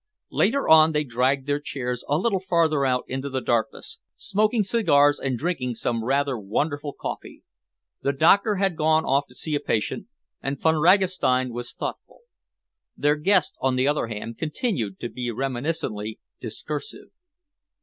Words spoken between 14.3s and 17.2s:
continued to be reminiscently discursive.